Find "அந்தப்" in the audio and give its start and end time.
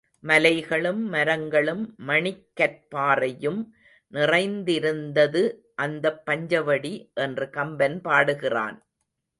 5.75-6.21